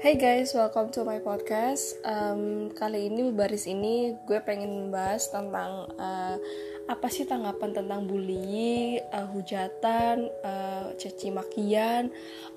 Hey 0.00 0.16
guys, 0.16 0.56
welcome 0.56 0.88
to 0.96 1.04
my 1.04 1.20
podcast. 1.20 2.00
Um, 2.08 2.72
kali 2.72 3.12
ini 3.12 3.36
baris 3.36 3.68
ini 3.68 4.16
gue 4.24 4.40
pengen 4.40 4.88
membahas 4.88 5.28
tentang 5.28 5.92
uh, 6.00 6.40
apa 6.88 7.06
sih 7.12 7.28
tanggapan 7.28 7.76
tentang 7.76 8.08
bully, 8.08 8.96
uh, 8.96 9.28
hujatan, 9.28 10.24
uh, 10.40 10.96
caci 10.96 11.28
makian 11.28 12.08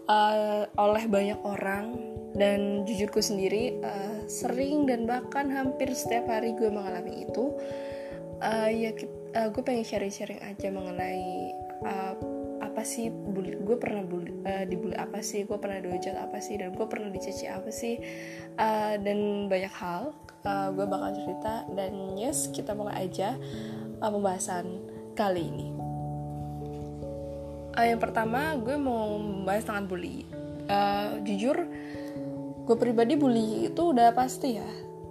uh, 0.07 0.71
oleh 0.79 1.03
banyak 1.11 1.35
orang 1.43 2.15
dan 2.31 2.87
jujur 2.87 3.11
gue 3.11 3.19
sendiri 3.19 3.75
uh, 3.83 4.23
sering 4.31 4.87
dan 4.87 5.03
bahkan 5.03 5.51
hampir 5.51 5.91
setiap 5.91 6.31
hari 6.31 6.55
gue 6.55 6.71
mengalami 6.71 7.27
itu. 7.27 7.51
Uh, 8.39 8.71
ya 8.71 8.95
uh, 9.35 9.51
gue 9.51 9.63
pengen 9.67 9.83
sharing-sharing 9.83 10.39
aja 10.47 10.71
mengenai 10.71 11.51
uh, 11.83 12.15
sih 12.83 13.09
bully 13.09 13.57
gue 13.59 13.77
pernah 13.79 14.03
bully 14.03 14.31
uh, 14.43 14.63
dibully 14.67 14.95
apa 14.95 15.23
sih 15.23 15.47
gue 15.47 15.57
pernah 15.57 15.79
dihujat 15.81 16.15
apa 16.19 16.37
sih 16.39 16.59
dan 16.59 16.75
gue 16.75 16.85
pernah 16.87 17.09
dicaci 17.09 17.49
apa 17.49 17.71
sih 17.71 17.99
uh, 18.59 18.95
dan 18.99 19.49
banyak 19.49 19.73
hal 19.73 20.11
uh, 20.45 20.69
gue 20.71 20.85
bakal 20.85 21.09
cerita 21.15 21.67
dan 21.73 22.15
yes 22.19 22.51
kita 22.51 22.75
mulai 22.75 23.07
aja 23.09 23.35
uh, 24.03 24.11
pembahasan 24.11 24.83
kali 25.15 25.47
ini. 25.47 25.67
Uh, 27.73 27.85
yang 27.89 27.97
pertama 27.97 28.53
gue 28.59 28.77
mau 28.77 29.17
membahas 29.17 29.65
tentang 29.65 29.89
bully. 29.89 30.27
Uh, 30.69 31.19
jujur 31.27 31.67
gue 32.63 32.75
pribadi 32.79 33.19
bully 33.19 33.67
itu 33.67 33.81
udah 33.91 34.15
pasti 34.15 34.55
ya 34.55 34.69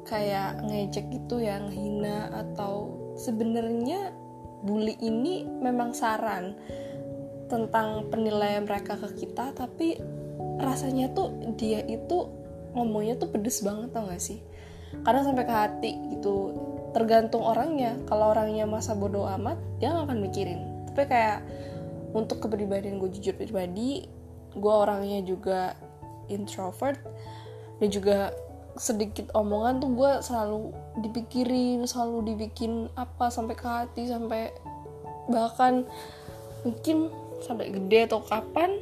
kayak 0.08 0.64
ngejek 0.64 1.12
gitu 1.12 1.44
yang 1.44 1.68
hina 1.68 2.32
atau 2.32 2.96
sebenarnya 3.14 4.10
bully 4.64 4.96
ini 5.02 5.44
memang 5.44 5.92
saran 5.92 6.56
tentang 7.52 8.08
penilaian 8.08 8.64
mereka 8.64 8.96
ke 8.96 9.28
kita 9.28 9.52
tapi 9.52 10.00
rasanya 10.56 11.12
tuh 11.12 11.52
dia 11.60 11.84
itu 11.84 12.32
ngomongnya 12.72 13.20
tuh 13.20 13.28
pedes 13.28 13.60
banget 13.60 13.92
tau 13.92 14.08
gak 14.08 14.22
sih? 14.24 14.40
Karena 15.04 15.20
sampai 15.20 15.44
ke 15.44 15.52
hati 15.52 15.92
gitu. 16.16 16.56
Tergantung 16.96 17.44
orangnya. 17.44 18.00
Kalau 18.08 18.32
orangnya 18.32 18.64
masa 18.64 18.96
bodoh 18.96 19.28
amat 19.36 19.60
dia 19.76 19.92
gak 19.92 20.08
akan 20.08 20.18
mikirin. 20.24 20.60
Tapi 20.88 21.04
kayak 21.04 21.44
untuk 22.16 22.44
kepribadian 22.44 23.00
gue 23.00 23.08
jujur 23.12 23.36
pribadi 23.36 24.04
gue 24.52 24.72
orangnya 24.72 25.24
juga 25.24 25.72
introvert 26.28 27.00
dan 27.80 27.88
juga 27.88 28.18
sedikit 28.76 29.28
omongan 29.36 29.84
tuh 29.84 29.90
gue 29.92 30.12
selalu 30.24 30.72
dipikirin 31.04 31.84
selalu 31.84 32.32
dibikin 32.32 32.88
apa 32.96 33.28
sampai 33.28 33.56
ke 33.56 33.66
hati 33.68 34.08
sampai 34.08 34.52
bahkan 35.28 35.84
mungkin 36.64 37.12
sampai 37.42 37.74
gede 37.74 38.08
atau 38.08 38.22
kapan 38.22 38.78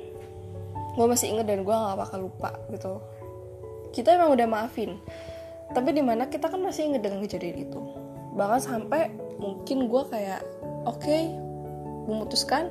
gue 0.94 1.06
masih 1.06 1.32
inget 1.32 1.46
dan 1.48 1.64
gue 1.64 1.72
gak 1.72 1.98
bakal 1.98 2.28
lupa 2.28 2.50
gitu. 2.70 3.00
Kita 3.90 4.14
emang 4.14 4.36
udah 4.36 4.46
maafin 4.46 5.00
tapi 5.70 5.94
di 5.94 6.02
mana 6.02 6.26
kita 6.26 6.50
kan 6.50 6.58
masih 6.58 6.90
inget 6.90 7.02
dengan 7.06 7.22
kejadian 7.22 7.70
itu. 7.70 7.80
Bahkan 8.34 8.60
sampai 8.60 9.10
mungkin 9.38 9.86
gue 9.86 10.02
kayak 10.10 10.42
oke 10.86 10.98
okay, 10.98 11.30
memutuskan 12.10 12.70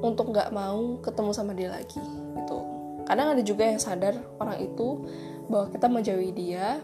untuk 0.00 0.32
nggak 0.32 0.50
mau 0.50 0.98
ketemu 1.04 1.30
sama 1.30 1.52
dia 1.54 1.70
lagi 1.70 2.00
gitu. 2.34 2.58
Kadang 3.06 3.36
ada 3.36 3.42
juga 3.42 3.66
yang 3.66 3.80
sadar 3.82 4.14
orang 4.38 4.58
itu 4.62 5.06
bahwa 5.50 5.66
kita 5.70 5.86
menjauhi 5.90 6.30
dia 6.34 6.78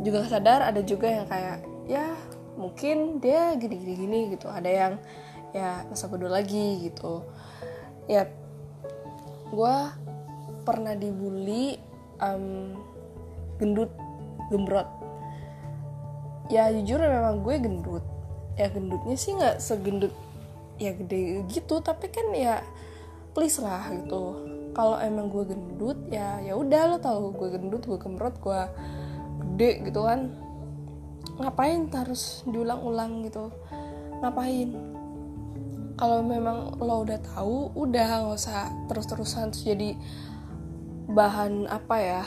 juga 0.00 0.24
sadar 0.28 0.64
ada 0.64 0.80
juga 0.80 1.08
yang 1.08 1.26
kayak 1.28 1.58
ya 1.88 2.06
mungkin 2.56 3.20
dia 3.20 3.56
gini 3.56 3.76
gini 3.76 3.94
gini 3.96 4.18
gitu. 4.36 4.48
Ada 4.48 4.70
yang 4.70 4.92
ya 5.50 5.86
masa 5.86 6.06
bodoh 6.06 6.30
lagi 6.30 6.90
gitu. 6.90 7.26
Ya 8.06 8.26
gue 9.50 9.76
pernah 10.62 10.94
dibully 10.94 11.78
um, 12.22 12.78
gendut 13.58 13.90
gembrot. 14.50 14.86
Ya 16.50 16.70
jujur 16.70 16.98
memang 16.98 17.42
gue 17.42 17.54
gendut. 17.58 18.04
Ya 18.58 18.70
gendutnya 18.70 19.16
sih 19.18 19.34
nggak 19.34 19.62
segendut 19.62 20.14
ya 20.80 20.96
gede 20.96 21.44
gitu 21.52 21.84
tapi 21.84 22.08
kan 22.08 22.32
ya 22.34 22.62
please 23.34 23.58
lah 23.62 23.86
gitu. 23.90 24.48
Kalau 24.70 24.96
emang 25.02 25.30
gue 25.30 25.50
gendut 25.50 25.98
ya 26.10 26.38
ya 26.42 26.54
udah 26.54 26.94
lo 26.94 26.98
tau 27.02 27.34
gue 27.34 27.48
gendut 27.50 27.82
gue 27.86 27.98
gembrot 27.98 28.38
gue 28.38 28.60
gede 29.54 29.70
gitu 29.90 30.06
kan. 30.06 30.30
Ngapain 31.40 31.88
harus 31.94 32.44
diulang-ulang 32.44 33.24
gitu? 33.24 33.48
Ngapain 34.20 34.89
kalau 36.00 36.24
memang 36.24 36.80
lo 36.80 37.04
udah 37.04 37.20
tahu 37.20 37.76
udah 37.76 38.24
nggak 38.24 38.40
usah 38.40 38.72
terus-terusan. 38.88 39.52
Terus 39.52 39.68
jadi 39.68 39.90
bahan 41.12 41.68
apa 41.68 41.96
ya 42.00 42.22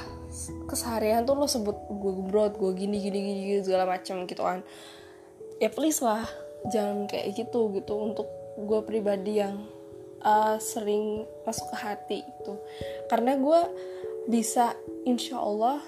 keseharian 0.70 1.26
tuh 1.26 1.34
lo 1.34 1.50
sebut 1.50 1.74
gue 1.90 2.12
gembrot 2.14 2.54
gue 2.62 2.72
gini 2.78 3.02
gini 3.02 3.18
gini 3.18 3.66
segala 3.66 3.90
macam 3.90 4.26
gitu 4.26 4.42
kan 4.42 4.66
ya 5.62 5.70
please 5.70 6.02
lah 6.06 6.26
jangan 6.70 7.10
kayak 7.10 7.34
gitu 7.34 7.74
gitu. 7.74 7.94
Untuk 7.98 8.30
gue 8.62 8.80
pribadi 8.86 9.42
yang 9.42 9.66
uh, 10.22 10.62
sering 10.62 11.26
masuk 11.42 11.74
ke 11.74 11.78
hati 11.82 12.20
itu 12.22 12.54
karena 13.10 13.34
gue 13.42 13.60
bisa 14.30 14.78
insya 15.04 15.42
Allah 15.42 15.82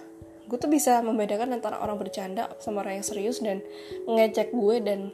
gue 0.45 0.57
tuh 0.57 0.69
bisa 0.69 1.01
membedakan 1.01 1.57
antara 1.57 1.81
orang 1.81 1.97
bercanda 1.97 2.50
sama 2.62 2.85
orang 2.85 3.01
yang 3.01 3.07
serius 3.07 3.41
dan 3.41 3.62
ngecek 4.06 4.53
gue 4.53 4.75
dan 4.81 5.09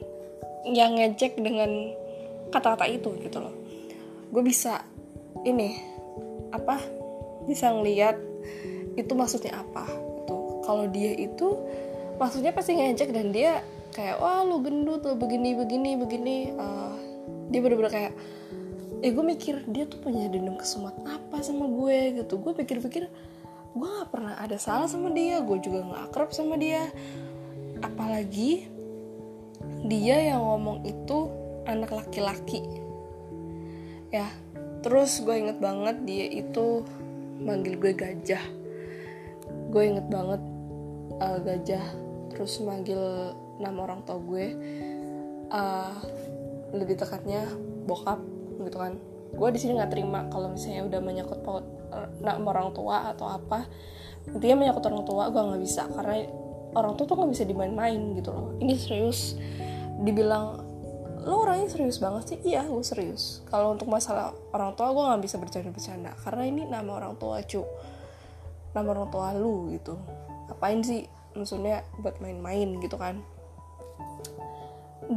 yang 0.68 0.96
ngecek 0.96 1.40
dengan 1.40 1.96
kata-kata 2.52 2.84
itu 2.86 3.16
gitu 3.24 3.40
loh. 3.40 3.54
Gue 4.28 4.44
bisa 4.44 4.84
ini 5.42 5.80
apa 6.52 6.78
bisa 7.48 7.72
ngeliat 7.72 8.20
itu 8.94 9.12
maksudnya 9.16 9.64
apa 9.64 9.88
gitu. 9.88 10.62
Kalau 10.62 10.84
dia 10.92 11.16
itu 11.16 11.58
maksudnya 12.20 12.52
pasti 12.52 12.76
ngejek 12.76 13.10
dan 13.10 13.32
dia 13.32 13.64
kayak 13.92 14.20
wah 14.20 14.44
lu 14.44 14.60
gendut 14.60 15.02
lu 15.02 15.16
begini 15.16 15.56
begini 15.56 15.96
begini. 15.96 16.36
Uh, 16.54 16.94
dia 17.48 17.60
bener-bener 17.60 17.92
kayak 17.92 18.12
eh 19.02 19.10
gue 19.10 19.24
mikir 19.24 19.66
dia 19.66 19.84
tuh 19.90 19.98
punya 19.98 20.30
dendam 20.30 20.54
kesumat 20.60 20.94
apa 21.08 21.42
sama 21.42 21.66
gue? 21.66 22.22
Gitu. 22.22 22.34
Gue 22.38 22.52
pikir-pikir 22.54 23.08
gue 23.72 23.88
gak 23.88 24.12
pernah 24.12 24.36
ada 24.36 24.60
salah 24.60 24.84
sama 24.84 25.08
dia 25.08 25.40
gue 25.40 25.56
juga 25.64 25.82
gak 25.88 26.02
akrab 26.12 26.30
sama 26.30 26.60
dia. 26.60 26.92
Apalagi 27.82 28.68
dia 29.88 30.16
yang 30.22 30.44
ngomong 30.44 30.86
itu 30.86 31.41
anak 31.66 31.90
laki-laki. 31.94 32.62
Ya 34.12 34.28
terus 34.82 35.22
gue 35.22 35.38
inget 35.38 35.62
banget 35.62 36.02
dia 36.02 36.26
itu 36.26 36.82
manggil 37.38 37.78
gue 37.78 37.92
gajah. 37.94 38.42
Gue 39.70 39.82
inget 39.88 40.06
banget 40.10 40.42
uh, 41.22 41.38
gajah 41.40 41.84
terus 42.34 42.58
manggil 42.60 43.32
nama 43.62 43.78
orang 43.86 44.02
tua 44.02 44.18
gue. 44.18 44.46
Uh, 45.52 45.92
lebih 46.72 46.96
dekatnya 46.96 47.44
bokap 47.84 48.18
gitu 48.64 48.78
kan. 48.80 48.96
Gue 49.32 49.48
di 49.52 49.60
sini 49.60 49.76
nggak 49.76 49.92
terima 49.92 50.28
kalau 50.32 50.52
misalnya 50.52 50.88
udah 50.88 51.00
menyangkut 51.04 51.40
paut 51.44 51.64
uh, 51.92 52.08
nama 52.20 52.46
orang 52.52 52.72
tua 52.72 53.12
atau 53.12 53.28
apa. 53.28 53.68
Intinya 54.32 54.64
menyangkut 54.64 54.84
orang 54.88 55.04
tua 55.04 55.22
gue 55.28 55.40
nggak 55.40 55.62
bisa 55.62 55.82
karena 55.92 56.26
orang 56.72 56.96
tua 56.96 57.04
tuh 57.04 57.16
nggak 57.20 57.32
bisa 57.32 57.44
dimain-main 57.44 58.16
gitu 58.16 58.32
loh. 58.32 58.56
Ini 58.58 58.72
serius 58.76 59.36
dibilang 60.02 60.71
lo 61.22 61.46
orangnya 61.46 61.70
serius 61.70 62.02
banget 62.02 62.34
sih? 62.34 62.38
Iya 62.54 62.66
gue 62.66 62.84
serius. 62.84 63.40
Kalau 63.46 63.74
untuk 63.78 63.86
masalah 63.86 64.34
orang 64.50 64.74
tua 64.74 64.90
gue 64.90 65.02
nggak 65.02 65.22
bisa 65.22 65.36
bercanda-bercanda. 65.38 66.12
Karena 66.22 66.42
ini 66.46 66.62
nama 66.66 66.98
orang 66.98 67.14
tua 67.18 67.38
cu 67.42 67.62
nama 68.72 68.88
orang 68.88 69.08
tua 69.12 69.36
lu 69.36 69.70
gitu. 69.74 69.94
Apain 70.50 70.82
sih? 70.82 71.06
Maksudnya 71.32 71.86
buat 72.02 72.18
main-main 72.18 72.80
gitu 72.82 72.96
kan. 72.98 73.22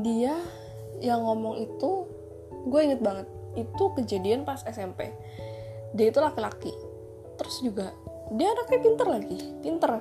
Dia 0.06 0.36
yang 1.04 1.26
ngomong 1.26 1.60
itu 1.60 1.92
gue 2.70 2.80
inget 2.82 3.02
banget. 3.02 3.28
Itu 3.56 3.96
kejadian 3.98 4.46
pas 4.46 4.62
SMP 4.68 5.12
dia 5.96 6.12
itu 6.12 6.20
laki-laki. 6.20 6.74
Terus 7.40 7.56
juga 7.64 7.96
dia 8.36 8.52
anaknya 8.52 8.80
pinter 8.84 9.08
lagi 9.08 9.40
pinter. 9.64 9.92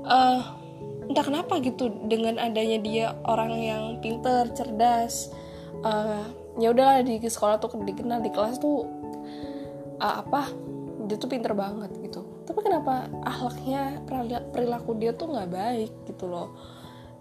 Uh, 0.00 0.69
entah 1.10 1.26
kenapa 1.26 1.58
gitu 1.58 1.90
dengan 2.06 2.38
adanya 2.38 2.78
dia 2.78 3.06
orang 3.26 3.50
yang 3.58 3.82
pinter 3.98 4.46
cerdas 4.54 5.34
uh, 5.82 6.22
ya 6.54 6.70
udahlah 6.70 7.02
di 7.02 7.18
sekolah 7.18 7.58
tuh 7.58 7.82
dikenal 7.82 8.22
di 8.22 8.30
kelas 8.30 8.62
tuh 8.62 8.86
uh, 9.98 10.14
apa 10.22 10.46
dia 11.10 11.18
tuh 11.18 11.26
pinter 11.26 11.50
banget 11.58 11.90
gitu. 12.06 12.22
Tapi 12.46 12.60
kenapa 12.62 13.10
akhlaknya 13.26 13.98
perilaku 14.54 14.94
dia 14.94 15.10
tuh 15.10 15.34
nggak 15.34 15.50
baik 15.50 15.92
gitu 16.06 16.30
loh? 16.30 16.54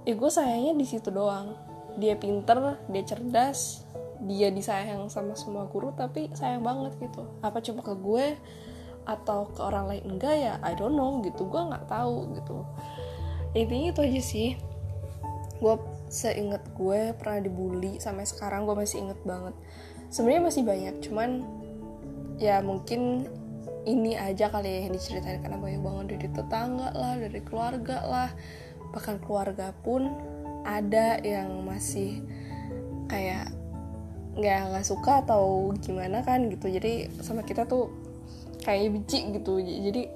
Ya 0.06 0.13
gue 0.13 0.30
sayangnya 0.30 0.77
di 0.77 0.85
situ 0.85 1.09
doang. 1.09 1.57
Dia 1.97 2.13
pinter 2.13 2.77
dia 2.85 3.03
cerdas 3.03 3.81
dia 4.19 4.51
disayang 4.51 5.07
sama 5.07 5.33
semua 5.33 5.65
guru 5.65 5.89
tapi 5.97 6.30
sayang 6.38 6.62
banget 6.62 6.94
gitu. 7.01 7.25
Apa 7.42 7.65
cuma 7.65 7.81
ke 7.81 7.97
gue 7.97 8.38
atau 9.09 9.50
ke 9.50 9.62
orang 9.65 9.89
lain? 9.89 10.03
Enggak 10.06 10.35
ya 10.38 10.53
I 10.62 10.77
don't 10.77 10.94
know 10.94 11.18
gitu. 11.25 11.50
Gue 11.50 11.62
nggak 11.65 11.89
tahu 11.89 12.38
gitu 12.38 12.62
intinya 13.57 13.90
itu 13.94 14.01
aja 14.06 14.22
sih. 14.22 14.50
Gue 15.60 15.75
seinget 16.10 16.63
gue 16.74 17.13
pernah 17.18 17.40
dibully 17.46 18.01
sampai 18.01 18.25
sekarang 18.25 18.66
gue 18.66 18.75
masih 18.78 19.06
inget 19.06 19.19
banget. 19.25 19.56
Sebenarnya 20.10 20.44
masih 20.50 20.63
banyak 20.66 20.96
cuman 21.06 21.30
ya 22.42 22.63
mungkin 22.66 23.30
ini 23.86 24.16
aja 24.16 24.50
kali 24.50 24.68
ya 24.69 24.80
yang 24.90 24.94
diceritain. 24.94 25.42
Karena 25.42 25.57
banyak 25.57 25.81
banget 25.81 26.06
dari 26.18 26.28
tetangga 26.34 26.90
lah 26.94 27.13
dari 27.18 27.40
keluarga 27.46 27.98
lah. 28.06 28.30
Bahkan 28.90 29.22
keluarga 29.22 29.74
pun 29.86 30.10
ada 30.66 31.22
yang 31.22 31.63
masih 31.63 32.25
kayak 33.10 33.54
nggak 34.38 34.62
nggak 34.72 34.86
suka 34.86 35.25
atau 35.25 35.74
gimana 35.81 36.22
kan 36.25 36.48
gitu. 36.50 36.69
Jadi 36.69 37.10
sama 37.22 37.42
kita 37.45 37.66
tuh 37.66 37.92
kayak 38.63 38.94
benci 38.94 39.30
gitu. 39.36 39.62
Jadi 39.62 40.10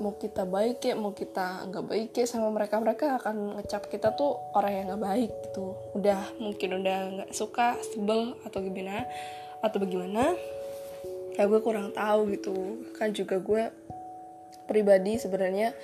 mau 0.00 0.16
kita 0.16 0.48
baik 0.48 0.80
ya 0.80 0.96
mau 0.96 1.12
kita 1.12 1.68
nggak 1.68 1.84
baik 1.84 2.10
ya 2.16 2.24
sama 2.24 2.48
mereka 2.48 2.80
mereka 2.80 3.20
akan 3.20 3.60
ngecap 3.60 3.86
kita 3.92 4.16
tuh 4.16 4.32
orang 4.56 4.72
yang 4.72 4.84
nggak 4.90 5.04
baik 5.04 5.30
gitu. 5.48 5.76
Udah 5.94 6.20
mungkin 6.40 6.80
udah 6.80 6.98
nggak 7.20 7.30
suka 7.36 7.76
sebel 7.92 8.34
atau 8.48 8.58
gimana 8.64 9.04
atau 9.60 9.76
bagaimana 9.76 10.32
ya 11.36 11.44
gue 11.44 11.60
kurang 11.60 11.92
tahu 11.92 12.32
gitu. 12.32 12.56
Kan 12.96 13.12
juga 13.12 13.36
gue 13.38 13.68
pribadi 14.64 15.20
sebenarnya 15.20 15.76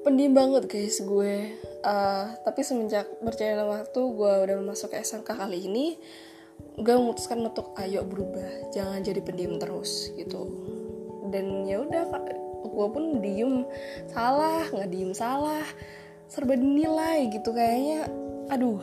pendiam 0.00 0.32
banget 0.32 0.64
guys 0.66 0.98
gue. 1.04 1.60
Uh, 1.80 2.36
tapi 2.44 2.60
semenjak 2.64 3.08
berjalan 3.20 3.68
waktu 3.68 4.00
gue 4.00 4.32
udah 4.48 4.56
masuk 4.64 4.92
ke 4.92 5.00
SMK 5.00 5.32
kali 5.32 5.64
ini 5.64 5.96
gue 6.76 6.92
memutuskan 6.92 7.40
untuk 7.40 7.72
ayo 7.80 8.04
berubah 8.04 8.72
jangan 8.72 9.00
jadi 9.04 9.20
pendiam 9.20 9.60
terus 9.60 10.08
gitu. 10.16 10.48
Dan 11.30 11.68
ya 11.68 11.84
udah 11.84 12.08
gue 12.62 12.86
pun 12.92 13.18
diem 13.24 13.64
salah 14.12 14.68
nggak 14.68 14.90
diem 14.92 15.12
salah 15.16 15.64
serba 16.30 16.54
dinilai 16.54 17.32
gitu 17.32 17.50
kayaknya. 17.50 18.06
Aduh 18.52 18.80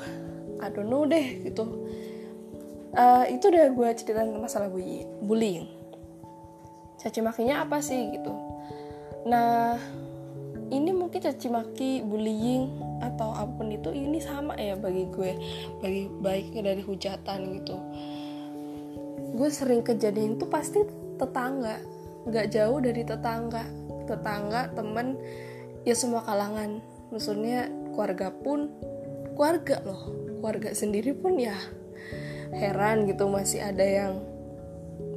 I 0.59 0.68
don't 0.74 0.89
know 0.89 1.06
deh 1.06 1.45
gitu. 1.45 1.65
Uh, 2.97 3.29
itu 3.29 3.53
udah 3.53 3.69
gue 3.71 3.89
ceritain 3.94 4.31
masalah 4.35 4.74
bullying. 5.21 5.69
Caci 6.97 7.21
makinya 7.21 7.62
apa 7.62 7.77
sih 7.79 8.09
gitu. 8.15 8.33
Nah 9.29 9.77
ini 10.68 10.91
mungkin 10.91 11.24
caci 11.24 11.47
maki 11.47 12.03
bullying 12.03 12.68
atau 13.00 13.31
apa 13.31 13.53
pun 13.62 13.69
itu 13.71 13.94
ini 13.94 14.19
sama 14.19 14.57
ya 14.57 14.74
bagi 14.75 15.07
gue 15.13 15.31
bagi 15.79 16.03
baiknya 16.19 16.74
dari 16.74 16.81
hujatan 16.83 17.39
gitu. 17.62 17.75
Gue 19.38 19.50
sering 19.53 19.85
kejadian 19.85 20.41
itu 20.41 20.50
pasti 20.50 20.81
tetangga 21.21 21.77
nggak 22.27 22.47
jauh 22.51 22.79
dari 22.83 23.01
tetangga. 23.07 23.63
Tetangga 24.07 24.71
temen 24.75 25.18
ya 25.88 25.95
semua 25.95 26.24
kalangan. 26.27 26.83
Maksudnya 27.09 27.71
keluarga 27.95 28.29
pun 28.31 28.71
keluarga 29.33 29.79
loh. 29.83 30.12
Keluarga 30.38 30.69
sendiri 30.75 31.15
pun 31.15 31.39
ya 31.39 31.56
heran 32.53 33.07
gitu 33.09 33.27
masih 33.27 33.59
ada 33.63 33.83
yang 33.83 34.13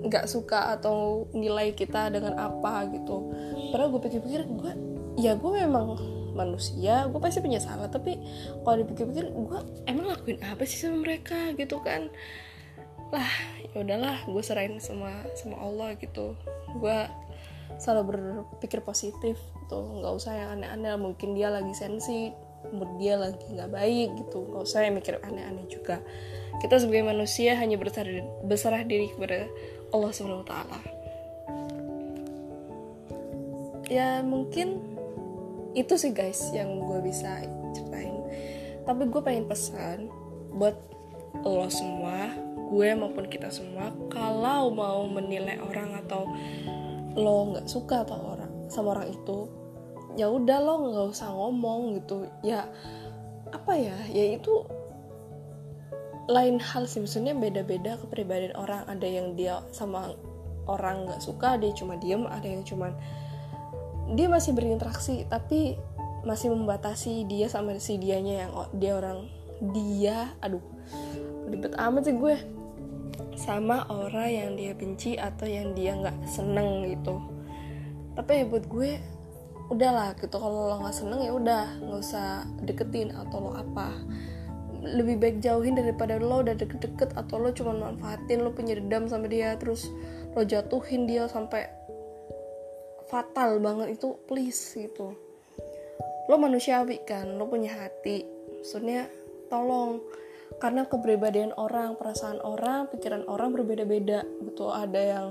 nggak 0.01 0.27
suka 0.27 0.73
atau 0.75 1.29
nilai 1.37 1.77
kita 1.77 2.09
dengan 2.09 2.39
apa 2.39 2.89
gitu. 2.89 3.31
Padahal 3.71 3.91
gue 3.93 4.01
pikir-pikir 4.09 4.49
gue 4.49 4.73
ya 5.21 5.37
gue 5.37 5.51
memang 5.53 5.99
manusia 6.33 7.05
gue 7.11 7.21
pasti 7.21 7.43
punya 7.45 7.61
salah. 7.61 7.91
Tapi 7.91 8.17
kalau 8.65 8.81
dipikir-pikir 8.81 9.29
gue 9.35 9.61
emang 9.87 10.15
lakuin 10.15 10.41
apa 10.41 10.63
sih 10.65 10.81
sama 10.81 11.05
mereka 11.05 11.53
gitu 11.59 11.83
kan 11.85 12.09
lah 13.11 13.31
ya 13.75 13.83
udahlah 13.83 14.17
gue 14.27 14.43
serahin 14.43 14.79
sama 14.79 15.27
sama 15.35 15.59
Allah 15.59 15.99
gitu. 15.99 16.35
Gue 16.79 16.99
selalu 17.79 18.03
berpikir 18.15 18.83
positif 18.83 19.39
tuh 19.71 19.87
gitu. 19.87 20.03
nggak 20.03 20.13
usah 20.19 20.33
yang 20.35 20.49
aneh-aneh 20.59 20.99
mungkin 20.99 21.39
dia 21.39 21.49
lagi 21.51 21.71
sensi 21.75 22.35
mood 22.75 22.99
dia 22.99 23.17
lagi 23.17 23.47
nggak 23.51 23.71
baik 23.71 24.09
gitu. 24.27 24.47
Nggak 24.51 24.63
usah 24.67 24.79
yang 24.87 24.95
mikir 24.99 25.19
aneh-aneh 25.23 25.67
juga. 25.71 26.03
Kita 26.59 26.77
sebagai 26.83 27.07
manusia 27.07 27.55
hanya 27.57 27.79
berserah, 27.79 28.27
berserah 28.45 28.83
diri 28.85 29.09
kepada 29.15 29.47
Allah 29.95 30.11
subhanahu 30.11 30.47
taala. 30.47 30.79
Ya 33.91 34.23
mungkin 34.23 34.79
itu 35.75 35.95
sih 35.99 36.15
guys 36.15 36.51
yang 36.55 36.83
gue 36.87 36.99
bisa 37.03 37.43
ceritain. 37.75 38.15
Tapi 38.87 39.03
gue 39.07 39.23
pengen 39.23 39.47
pesan 39.47 40.11
buat 40.55 40.75
lo 41.43 41.69
semua 41.73 42.31
gue 42.71 42.89
maupun 42.95 43.27
kita 43.27 43.51
semua 43.51 43.91
kalau 44.13 44.71
mau 44.71 45.07
menilai 45.11 45.59
orang 45.59 45.99
atau 46.07 46.31
lo 47.19 47.55
nggak 47.55 47.67
suka 47.67 48.07
atau 48.07 48.39
orang 48.39 48.53
sama 48.71 48.95
orang 48.95 49.11
itu 49.11 49.51
ya 50.19 50.31
udah 50.31 50.59
lo 50.63 50.75
nggak 50.91 51.07
usah 51.11 51.31
ngomong 51.31 52.01
gitu. 52.01 52.27
Ya 52.43 52.67
apa 53.51 53.73
ya? 53.77 53.95
Ya 54.11 54.35
itu 54.35 54.67
lain 56.31 56.63
hal 56.63 56.87
sih. 56.87 57.03
Maksudnya 57.03 57.35
beda-beda 57.35 57.99
kepribadian 57.99 58.55
orang. 58.59 58.87
Ada 58.87 59.07
yang 59.07 59.35
dia 59.35 59.63
sama 59.75 60.15
orang 60.71 61.07
nggak 61.07 61.23
suka 61.23 61.59
dia 61.59 61.75
cuma 61.75 61.99
diem 61.99 62.23
ada 62.31 62.47
yang 62.47 62.63
cuman 62.63 62.95
dia 64.15 64.31
masih 64.31 64.55
berinteraksi 64.55 65.27
tapi 65.27 65.75
masih 66.23 66.53
membatasi 66.53 67.27
dia 67.27 67.51
sama 67.51 67.75
si 67.83 67.99
dianya 67.99 68.47
yang 68.47 68.53
dia 68.79 68.93
orang 68.99 69.19
dia. 69.75 70.35
Aduh 70.43 70.63
ribet 71.51 71.75
amat 71.77 72.03
sih 72.07 72.17
gue. 72.17 72.37
Sama 73.35 73.89
orang 73.91 74.31
yang 74.31 74.51
dia 74.55 74.73
benci 74.77 75.17
atau 75.19 75.49
yang 75.49 75.75
dia 75.75 75.97
nggak 75.97 76.29
seneng 76.29 76.87
gitu. 76.87 77.19
Tapi 78.15 78.43
ya 78.43 78.45
buat 78.47 78.65
gue 78.71 79.01
udahlah 79.71 80.19
gitu. 80.19 80.37
Kalau 80.37 80.71
lo 80.71 80.77
nggak 80.83 80.97
seneng 80.97 81.21
ya 81.25 81.33
udah 81.35 81.65
nggak 81.83 82.01
usah 82.01 82.45
deketin 82.67 83.15
atau 83.15 83.49
lo 83.49 83.51
apa. 83.55 83.95
Lebih 84.81 85.21
baik 85.21 85.37
jauhin 85.45 85.77
daripada 85.77 86.17
lo 86.17 86.41
udah 86.41 86.57
deket-deket 86.57 87.13
atau 87.17 87.37
lo 87.37 87.53
cuma 87.53 87.77
manfaatin 87.77 88.41
lo 88.41 88.51
punya 88.53 88.77
dendam 88.77 89.07
sama 89.07 89.29
dia 89.29 89.53
terus 89.61 89.89
lo 90.33 90.43
jatuhin 90.47 91.05
dia 91.05 91.29
sampai 91.29 91.69
fatal 93.11 93.59
banget 93.59 93.99
itu 93.99 94.15
please 94.31 94.79
gitu. 94.79 95.13
Lo 96.31 96.39
manusiawi 96.39 97.03
kan 97.05 97.37
lo 97.37 97.51
punya 97.51 97.75
hati. 97.75 98.23
Maksudnya 98.61 99.11
tolong 99.51 99.99
karena 100.59 100.89
kepribadian 100.89 101.55
orang 101.55 101.95
perasaan 101.95 102.43
orang 102.43 102.91
pikiran 102.91 103.23
orang 103.31 103.55
berbeda-beda. 103.55 104.27
Gitu 104.43 104.67
ada 104.67 104.99
yang 105.01 105.27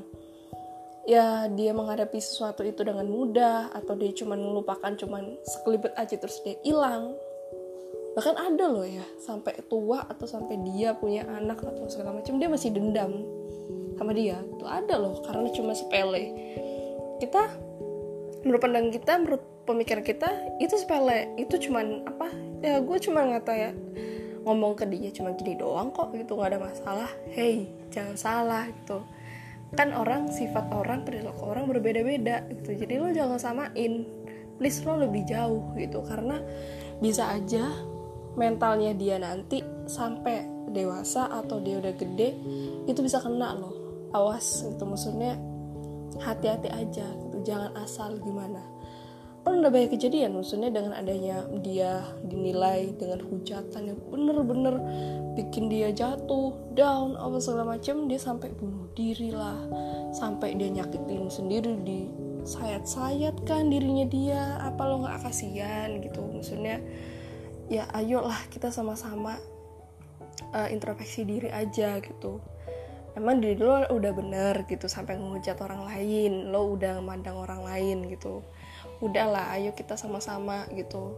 ya 1.09 1.49
dia 1.51 1.73
menghadapi 1.73 2.21
sesuatu 2.21 2.61
itu 2.63 2.85
dengan 2.85 3.09
mudah 3.09 3.73
atau 3.73 3.97
dia 3.97 4.13
cuma 4.13 4.37
melupakan 4.37 4.93
cuman 4.95 5.35
sekelibet 5.43 5.91
aja 5.99 6.15
terus 6.15 6.39
dia 6.45 6.55
hilang. 6.63 7.17
Bahkan 8.15 8.35
ada 8.35 8.65
loh 8.71 8.87
ya 8.87 9.05
sampai 9.21 9.59
tua 9.67 10.05
atau 10.07 10.25
sampai 10.25 10.55
dia 10.63 10.95
punya 10.95 11.27
anak 11.27 11.61
atau 11.61 11.85
segala 11.91 12.15
macam 12.15 12.39
dia 12.39 12.49
masih 12.49 12.71
dendam 12.71 13.25
sama 13.99 14.15
dia. 14.15 14.39
Itu 14.55 14.65
ada 14.65 14.95
loh 14.95 15.19
karena 15.27 15.51
cuma 15.51 15.75
sepele. 15.75 16.31
Kita 17.19 17.51
menurut 18.47 18.61
pandang 18.63 18.87
kita 18.95 19.19
menurut 19.19 19.43
pemikiran 19.67 20.01
kita 20.01 20.29
itu 20.57 20.73
sepele. 20.79 21.35
Itu 21.37 21.59
cuman 21.59 22.07
apa? 22.07 22.31
Ya 22.59 22.81
gue 22.83 22.97
cuma 22.99 23.23
ngata 23.23 23.53
ya 23.55 23.71
ngomong 24.49 24.73
ke 24.73 24.89
dia 24.89 25.13
cuma 25.13 25.37
gini 25.37 25.53
doang 25.53 25.93
kok 25.93 26.09
gitu 26.17 26.33
nggak 26.33 26.57
ada 26.57 26.59
masalah. 26.59 27.09
Hey 27.29 27.69
jangan 27.93 28.17
salah 28.17 28.65
gitu. 28.73 29.05
Kan 29.77 29.93
orang 29.93 30.33
sifat 30.33 30.73
orang 30.73 31.05
perilaku 31.05 31.45
orang 31.45 31.69
berbeda-beda 31.69 32.49
gitu. 32.49 32.73
Jadi 32.73 32.97
lo 32.97 33.13
jangan 33.13 33.37
samain. 33.37 34.09
Please 34.57 34.81
lo 34.81 34.97
lebih 34.97 35.29
jauh 35.29 35.77
gitu. 35.77 36.01
Karena 36.01 36.41
bisa 36.97 37.29
aja 37.29 37.69
mentalnya 38.33 38.97
dia 38.97 39.21
nanti 39.21 39.61
sampai 39.85 40.45
dewasa 40.69 41.29
atau 41.29 41.57
dia 41.61 41.81
udah 41.81 41.93
gede 41.97 42.29
itu 42.85 42.99
bisa 43.01 43.17
kena 43.17 43.57
lo 43.57 43.73
awas 44.13 44.65
gitu 44.65 44.85
maksudnya 44.85 45.37
hati-hati 46.21 46.69
aja 46.69 47.05
jangan 47.45 47.73
asal 47.81 48.17
gimana 48.21 48.61
kan 49.49 49.65
udah 49.65 49.73
banyak 49.73 49.91
kejadian 49.97 50.37
maksudnya 50.37 50.69
dengan 50.69 50.93
adanya 50.93 51.41
dia 51.65 52.05
dinilai 52.21 52.93
dengan 52.93 53.25
hujatan 53.25 53.81
yang 53.89 53.99
bener-bener 54.05 54.77
bikin 55.33 55.71
dia 55.71 55.89
jatuh 55.89 56.53
down 56.77 57.17
apa 57.17 57.39
segala 57.41 57.75
macam 57.75 58.05
dia 58.05 58.21
sampai 58.21 58.53
bunuh 58.53 58.91
diri 58.93 59.33
lah. 59.33 59.57
Sampai 60.13 60.53
dia 60.59 60.69
nyakitin 60.69 61.31
sendiri 61.31 61.73
di 61.81 62.05
sayat-sayat 62.43 63.43
kan 63.47 63.71
dirinya 63.71 64.05
dia 64.05 64.41
apa 64.61 64.81
lo 64.85 65.01
nggak 65.01 65.23
kasihan 65.23 65.97
gitu. 66.03 66.21
Maksudnya 66.21 66.83
ya 67.71 67.89
ayolah 67.95 68.37
kita 68.53 68.69
sama-sama 68.69 69.39
uh, 70.53 70.69
introspeksi 70.69 71.25
diri 71.25 71.49
aja 71.49 71.97
gitu. 72.03 72.43
Emang 73.17 73.41
diri 73.41 73.57
lo 73.57 73.81
udah 73.89 74.11
bener 74.13 74.67
gitu 74.69 74.85
sampai 74.85 75.17
ngehujat 75.17 75.57
orang 75.63 75.87
lain 75.87 76.53
lo 76.53 76.77
udah 76.77 77.01
mandang 77.01 77.39
orang 77.39 77.65
lain 77.65 78.05
gitu 78.11 78.45
udahlah 78.99 79.55
ayo 79.55 79.71
kita 79.75 79.95
sama-sama 79.95 80.67
gitu. 80.75 81.15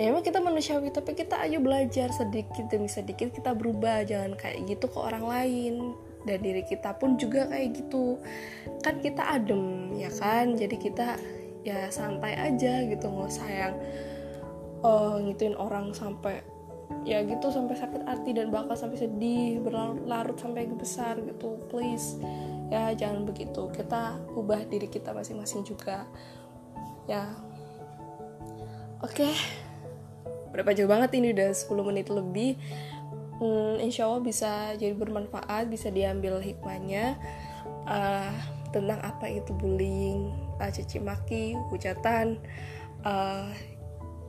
Ya 0.00 0.08
emang 0.08 0.24
kita 0.24 0.40
manusiawi 0.40 0.88
tapi 0.88 1.12
kita 1.12 1.36
ayo 1.44 1.60
belajar 1.60 2.08
sedikit 2.16 2.64
demi 2.72 2.88
sedikit 2.88 3.28
kita 3.28 3.52
berubah 3.52 4.08
jangan 4.08 4.32
kayak 4.40 4.64
gitu 4.64 4.88
ke 4.88 4.98
orang 4.98 5.24
lain. 5.28 5.74
Dan 6.22 6.38
diri 6.38 6.62
kita 6.62 6.96
pun 6.96 7.18
juga 7.18 7.50
kayak 7.50 7.82
gitu. 7.82 8.16
Kan 8.80 9.02
kita 9.02 9.36
adem 9.36 9.92
ya 9.98 10.08
kan? 10.08 10.54
Jadi 10.56 10.76
kita 10.80 11.18
ya 11.62 11.90
santai 11.94 12.34
aja 12.34 12.82
gitu 12.90 13.06
nggak 13.06 13.30
sayang 13.30 13.74
oh 14.82 15.14
ngituin 15.22 15.54
orang 15.54 15.94
sampai 15.94 16.42
ya 17.06 17.22
gitu 17.22 17.48
sampai 17.48 17.78
sakit 17.78 18.02
hati 18.04 18.34
dan 18.34 18.50
bakal 18.50 18.74
sampai 18.74 18.98
sedih 18.98 19.62
berlarut 19.62 20.36
sampai 20.36 20.68
besar 20.74 21.16
gitu. 21.22 21.56
Please 21.70 22.18
ya 22.68 22.92
jangan 22.92 23.24
begitu. 23.24 23.70
Kita 23.72 24.20
ubah 24.34 24.66
diri 24.68 24.90
kita 24.90 25.14
masing-masing 25.14 25.64
juga 25.64 26.04
ya. 27.10 27.30
Oke. 29.02 29.26
Okay. 29.26 29.34
berapa 30.52 30.76
jauh 30.76 30.84
banget 30.84 31.16
ini 31.16 31.32
udah 31.32 31.48
10 31.56 31.88
menit 31.88 32.12
lebih. 32.12 32.60
Hmm, 33.40 33.80
insya 33.80 34.04
Allah 34.04 34.20
bisa 34.20 34.76
jadi 34.76 34.92
bermanfaat 34.92 35.66
bisa 35.72 35.88
diambil 35.88 36.38
hikmahnya. 36.38 37.16
Uh, 37.82 38.30
tentang 38.72 39.02
apa 39.04 39.28
itu 39.28 39.52
bullying 39.52 40.32
uh, 40.62 40.70
caci 40.70 41.02
maki 41.02 41.58
hujatan 41.68 42.40
uh, 43.04 43.50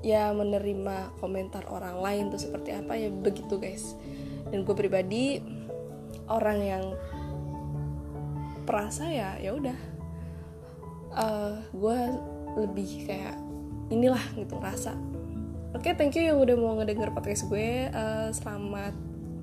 ya 0.03 0.35
menerima 0.35 1.15
komentar 1.21 1.63
orang 1.71 2.01
lain 2.01 2.23
tuh 2.33 2.41
seperti 2.41 2.75
apa 2.75 2.97
ya 2.97 3.13
begitu 3.13 3.55
guys. 3.61 3.95
Dan 4.51 4.67
gue 4.67 4.75
pribadi 4.75 5.39
orang 6.27 6.59
yang 6.59 6.85
perasa 8.65 9.07
ya 9.11 9.37
ya 9.39 9.53
udah. 9.53 9.77
Uh, 11.13 11.53
gue 11.71 11.99
lebih 12.57 13.09
kayak 13.09 13.37
inilah 13.89 14.21
gitu 14.37 14.57
rasa 14.61 14.93
oke 15.73 15.81
okay, 15.81 15.93
thank 15.97 16.13
you 16.13 16.25
yang 16.25 16.37
udah 16.37 16.55
mau 16.57 16.77
ngedenger 16.77 17.09
podcast 17.13 17.49
gue 17.49 17.89
uh, 17.89 18.29
selamat 18.33 18.93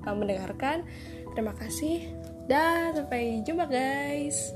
uh, 0.07 0.15
mendengarkan 0.15 0.83
terima 1.35 1.55
kasih 1.55 2.11
dan 2.51 2.91
sampai 2.97 3.39
jumpa 3.47 3.69
guys. 3.69 4.51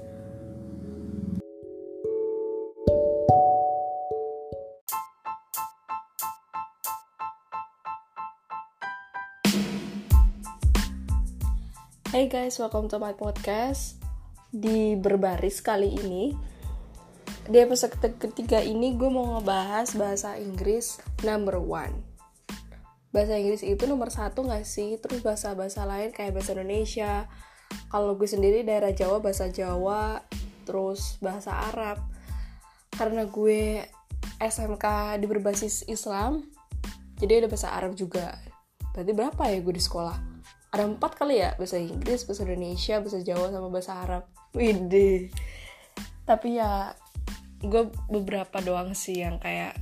Hey 12.15 12.31
guys, 12.31 12.55
welcome 12.63 12.88
to 12.88 12.95
my 12.95 13.12
podcast. 13.12 14.00
Di 14.47 14.95
berbaris 14.95 15.59
kali 15.59 16.00
ini 16.00 16.54
Di 17.46 17.62
episode 17.62 17.94
ketiga 18.18 18.58
ini 18.58 18.98
gue 18.98 19.06
mau 19.06 19.38
ngebahas 19.38 19.94
bahasa 19.94 20.34
Inggris 20.34 20.98
number 21.22 21.62
one. 21.62 21.94
Bahasa 23.14 23.38
Inggris 23.38 23.62
itu 23.62 23.86
nomor 23.86 24.10
satu 24.10 24.50
gak 24.50 24.66
sih? 24.66 24.98
Terus 24.98 25.22
bahasa-bahasa 25.22 25.86
lain 25.86 26.10
kayak 26.10 26.34
bahasa 26.34 26.58
Indonesia. 26.58 27.30
Kalau 27.94 28.18
gue 28.18 28.25
sendiri 28.25 28.66
daerah 28.66 28.90
Jawa, 28.90 29.22
bahasa 29.22 29.54
Jawa 29.54 30.25
Terus 30.66 31.22
bahasa 31.22 31.54
Arab. 31.70 32.02
Karena 32.98 33.30
gue 33.30 33.86
SMK 34.42 35.22
di 35.22 35.25
berbasis 35.30 35.86
Islam 35.86 36.50
Jadi 37.22 37.46
ada 37.46 37.48
bahasa 37.48 37.70
Arab 37.78 37.94
juga. 37.94 38.42
Berarti 38.90 39.12
berapa 39.14 39.44
ya 39.54 39.62
gue 39.62 39.75
di 39.78 39.84
sekolah? 39.86 40.18
ada 40.74 40.92
empat 40.92 41.16
kali 41.16 41.40
ya? 41.40 41.54
Bahasa 41.56 41.78
Inggris 41.78 42.25
bahasa 42.25 42.42
Indonesia 42.44 43.00
bahasa 43.00 43.22
Jawa 43.22 43.54
sama 43.54 43.70
bahasa 43.70 43.94
Arab. 44.02 44.24
Wide 44.52 45.32
tapi 46.25 46.58
ya 46.58 46.98
gue 47.63 47.91
beberapa 48.12 48.59
doang 48.63 48.97
sih 48.97 49.24
yang 49.24 49.39
kayak 49.39 49.77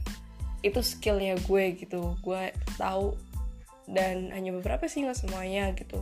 itu 0.61 0.79
skillnya 0.81 1.37
gue 1.43 1.77
gitu. 1.77 2.17
Gue 2.21 2.53
tahu 2.79 3.17
dan 3.89 4.31
hanya 4.31 4.55
beberapa 4.55 4.87
sih 4.87 5.03
nggak 5.03 5.17
semuanya 5.17 5.71
gitu. 5.75 6.01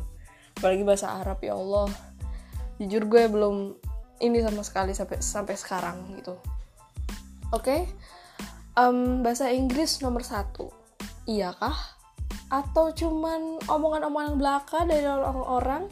Apalagi 0.60 0.84
bahasa 0.86 1.18
Arab 1.20 1.42
ya 1.42 1.58
Allah. 1.58 1.90
Jujur 2.82 3.06
gue 3.06 3.24
belum 3.30 3.78
ini 4.22 4.42
sama 4.42 4.62
sekali 4.62 4.94
sampai 4.94 5.18
sampai 5.22 5.56
sekarang 5.58 5.98
gitu. 6.18 6.38
Oke? 7.52 7.66
Okay? 7.66 7.82
um, 8.78 9.24
bahasa 9.24 9.50
Inggris 9.52 10.00
nomor 10.00 10.24
satu. 10.24 10.72
Iyakah 11.28 11.76
atau 12.52 12.92
cuman 12.92 13.64
omongan-omongan 13.68 14.36
belaka 14.40 14.84
dari 14.84 15.08
orang-orang? 15.08 15.88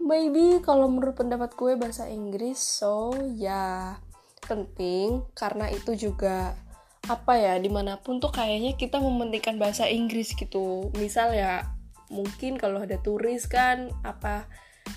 Maybe 0.00 0.64
kalau 0.64 0.88
menurut 0.88 1.18
pendapat 1.18 1.52
gue 1.54 1.76
bahasa 1.76 2.08
Inggris 2.08 2.56
so 2.56 3.12
ya 3.36 4.00
penting 4.50 5.22
karena 5.38 5.70
itu 5.70 5.94
juga 5.94 6.58
apa 7.06 7.38
ya 7.38 7.54
di 7.56 7.70
mana 7.70 8.02
pun 8.02 8.18
tuh 8.18 8.34
kayaknya 8.34 8.74
kita 8.74 8.98
mementingkan 8.98 9.56
bahasa 9.56 9.86
Inggris 9.86 10.34
gitu. 10.34 10.90
Misal 10.98 11.38
ya 11.38 11.64
mungkin 12.10 12.58
kalau 12.58 12.82
ada 12.82 12.98
turis 12.98 13.46
kan 13.46 13.94
apa 14.02 14.50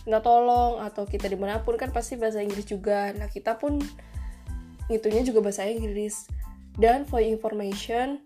nggak 0.10 0.24
tolong 0.26 0.82
atau 0.82 1.06
kita 1.06 1.30
di 1.30 1.38
mana 1.38 1.62
pun 1.62 1.78
kan 1.78 1.94
pasti 1.94 2.18
bahasa 2.18 2.42
Inggris 2.42 2.66
juga. 2.66 3.14
Nah 3.14 3.30
kita 3.30 3.62
pun 3.62 3.78
itunya 4.90 5.22
juga 5.24 5.40
bahasa 5.46 5.70
Inggris. 5.70 6.28
Dan 6.74 7.06
for 7.06 7.22
information 7.22 8.18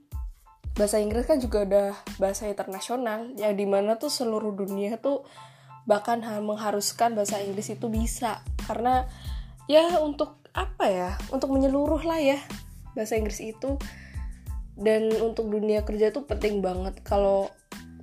bahasa 0.80 1.04
Inggris 1.04 1.28
kan 1.28 1.42
juga 1.44 1.68
udah 1.68 1.90
bahasa 2.16 2.48
internasional 2.48 3.36
yang 3.36 3.54
di 3.60 3.68
mana 3.68 4.00
tuh 4.00 4.14
seluruh 4.14 4.56
dunia 4.56 4.96
tuh 5.02 5.28
bahkan 5.84 6.24
mengharuskan 6.24 7.14
bahasa 7.14 7.44
Inggris 7.44 7.72
itu 7.72 7.92
bisa. 7.92 8.42
Karena 8.68 9.08
ya 9.68 10.00
untuk 10.02 10.40
apa 10.56 10.90
ya? 10.90 11.12
Untuk 11.30 11.54
menyeluruh 11.54 12.02
lah 12.02 12.18
ya 12.18 12.40
bahasa 12.98 13.14
Inggris 13.14 13.44
itu. 13.44 13.78
Dan 14.74 15.14
untuk 15.22 15.54
dunia 15.54 15.86
kerja 15.86 16.10
tuh 16.10 16.26
penting 16.26 16.66
banget. 16.66 16.98
Kalau 17.06 17.54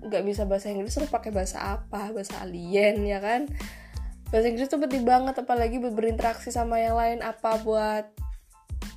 nggak 0.05 0.23
bisa 0.23 0.45
bahasa 0.47 0.71
Inggris 0.71 0.95
terus 0.95 1.11
pakai 1.11 1.35
bahasa 1.35 1.81
apa? 1.81 2.15
Bahasa 2.15 2.39
alien 2.45 3.03
ya 3.03 3.19
kan? 3.19 3.51
Bahasa 4.31 4.47
Inggris 4.47 4.71
tuh 4.71 4.79
penting 4.79 5.03
banget 5.03 5.35
apalagi 5.41 5.83
berinteraksi 5.83 6.55
sama 6.55 6.79
yang 6.79 6.95
lain 6.95 7.23
apa 7.23 7.59
buat 7.63 8.07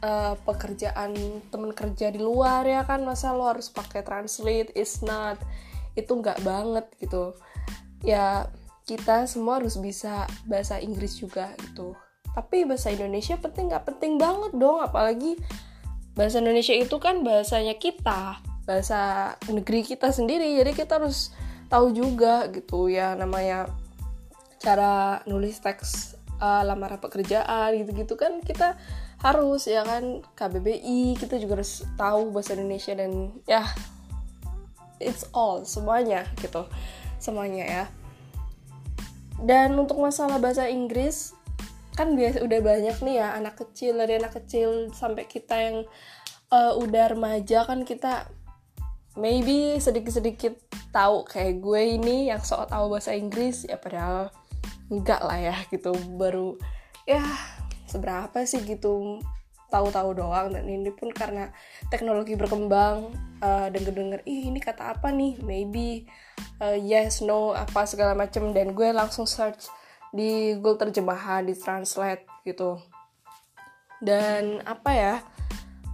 uh, 0.01 0.33
pekerjaan 0.45 1.13
temen 1.49 1.73
kerja 1.73 2.13
di 2.13 2.21
luar 2.21 2.67
ya 2.67 2.85
kan? 2.85 3.01
Masa 3.01 3.33
lo 3.33 3.49
harus 3.49 3.73
pakai 3.73 4.05
translate 4.05 4.75
is 4.77 5.01
not. 5.01 5.41
Itu 5.97 6.17
nggak 6.21 6.45
banget 6.45 6.85
gitu. 7.01 7.33
Ya 8.05 8.49
kita 8.85 9.25
semua 9.25 9.59
harus 9.61 9.77
bisa 9.77 10.29
bahasa 10.47 10.79
Inggris 10.79 11.19
juga 11.19 11.51
gitu 11.59 11.97
tapi 12.33 12.67
bahasa 12.67 12.91
Indonesia 12.91 13.35
penting 13.37 13.71
nggak 13.71 13.85
penting 13.87 14.19
banget 14.19 14.51
dong 14.55 14.81
apalagi 14.83 15.37
bahasa 16.17 16.41
Indonesia 16.41 16.73
itu 16.73 16.97
kan 16.97 17.21
bahasanya 17.21 17.77
kita 17.77 18.41
bahasa 18.67 19.33
negeri 19.47 19.85
kita 19.85 20.11
sendiri 20.11 20.59
jadi 20.59 20.71
kita 20.75 20.99
harus 20.99 21.31
tahu 21.71 21.93
juga 21.95 22.49
gitu 22.51 22.91
ya 22.91 23.15
namanya 23.15 23.69
cara 24.59 25.21
nulis 25.29 25.61
teks 25.61 26.17
uh, 26.41 26.65
lamaran 26.65 26.99
pekerjaan 26.99 27.77
gitu-gitu 27.77 28.17
kan 28.17 28.41
kita 28.43 28.75
harus 29.21 29.65
ya 29.65 29.81
kan 29.85 30.21
KBBI 30.37 31.17
kita 31.17 31.41
juga 31.41 31.61
harus 31.61 31.85
tahu 31.97 32.29
bahasa 32.33 32.53
Indonesia 32.57 32.93
dan 32.93 33.33
ya 33.49 33.65
it's 35.01 35.25
all 35.33 35.61
semuanya 35.65 36.25
gitu 36.41 36.65
semuanya 37.17 37.65
ya. 37.65 37.85
Dan 39.37 39.77
untuk 39.77 40.01
masalah 40.01 40.41
bahasa 40.41 40.65
Inggris 40.65 41.36
kan 41.97 42.13
biasa 42.13 42.45
udah 42.45 42.59
banyak 42.61 42.97
nih 43.01 43.15
ya 43.17 43.33
anak 43.33 43.57
kecil 43.57 43.97
dari 43.97 44.21
anak 44.21 44.37
kecil 44.37 44.93
sampai 44.93 45.25
kita 45.25 45.57
yang 45.57 45.77
uh, 46.53 46.77
udah 46.77 47.17
remaja 47.17 47.65
kan 47.65 47.81
kita 47.81 48.29
maybe 49.17 49.81
sedikit-sedikit 49.81 50.53
tahu 50.93 51.25
kayak 51.25 51.57
gue 51.57 51.81
ini 51.97 52.29
yang 52.29 52.39
soal 52.45 52.69
tahu 52.69 52.93
bahasa 52.93 53.17
Inggris 53.17 53.65
ya 53.65 53.81
padahal 53.81 54.29
enggak 54.93 55.21
lah 55.25 55.37
ya 55.41 55.55
gitu. 55.73 55.91
Baru 56.15 56.55
ya 57.03 57.23
seberapa 57.89 58.45
sih 58.45 58.61
gitu 58.63 59.19
tahu-tahu 59.67 60.15
doang. 60.15 60.53
Dan 60.53 60.69
ini 60.69 60.93
pun 60.93 61.11
karena 61.11 61.51
teknologi 61.89 62.37
berkembang 62.37 63.11
uh, 63.41 63.67
denger 63.73 63.93
denger 63.93 64.19
ih 64.23 64.53
ini 64.53 64.61
kata 64.61 64.95
apa 64.95 65.09
nih? 65.11 65.41
Maybe 65.43 66.05
uh, 66.61 66.77
yes 66.77 67.25
no 67.25 67.57
apa 67.57 67.83
segala 67.89 68.13
macem. 68.13 68.53
Dan 68.53 68.77
gue 68.77 68.93
langsung 68.93 69.25
search 69.25 69.67
di 70.11 70.55
Google 70.55 70.87
terjemahan 70.87 71.43
di 71.43 71.55
translate 71.55 72.25
gitu. 72.47 72.79
Dan 73.99 74.61
apa 74.63 74.91
ya 74.93 75.15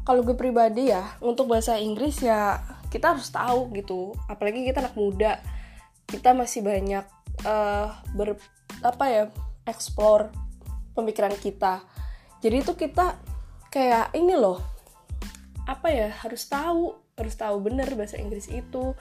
kalau 0.03 0.21
gue 0.21 0.35
pribadi 0.35 0.91
ya 0.91 1.15
untuk 1.23 1.47
bahasa 1.47 1.79
Inggris 1.79 2.19
ya 2.19 2.59
kita 2.91 3.15
harus 3.15 3.31
tahu 3.31 3.71
gitu. 3.73 4.13
Apalagi 4.27 4.67
kita 4.67 4.83
anak 4.83 4.95
muda 4.97 5.39
kita 6.05 6.35
masih 6.35 6.61
banyak 6.61 7.05
uh, 7.47 7.89
ber 8.13 8.37
apa 8.83 9.05
ya 9.09 9.23
explore 9.65 10.29
pemikiran 10.93 11.33
kita. 11.39 11.81
Jadi 12.43 12.55
itu 12.59 12.73
kita 12.75 13.15
kayak 13.71 14.13
ini 14.13 14.35
loh 14.35 14.61
apa 15.63 15.87
ya 15.89 16.11
harus 16.11 16.43
tahu 16.51 16.91
harus 17.15 17.35
tahu 17.39 17.55
bener 17.63 17.87
bahasa 17.95 18.19
Inggris 18.19 18.51
itu. 18.51 18.93